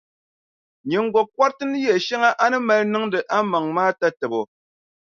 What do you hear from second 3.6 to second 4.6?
maa tatabo.